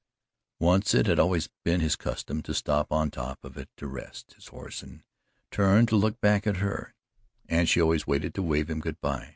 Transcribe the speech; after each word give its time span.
Once 0.59 0.95
it 0.95 1.05
had 1.05 1.19
always 1.19 1.47
been 1.63 1.79
his 1.79 1.95
custom 1.95 2.41
to 2.41 2.55
stop 2.55 2.91
on 2.91 3.11
top 3.11 3.45
of 3.45 3.55
it 3.55 3.69
to 3.77 3.85
rest 3.85 4.33
his 4.33 4.47
horse 4.47 4.81
and 4.81 5.03
turn 5.51 5.85
to 5.85 5.95
look 5.95 6.19
back 6.19 6.47
at 6.47 6.57
her, 6.57 6.95
and 7.47 7.69
she 7.69 7.79
always 7.79 8.07
waited 8.07 8.33
to 8.33 8.41
wave 8.41 8.67
him 8.67 8.79
good 8.79 8.99
by. 8.99 9.29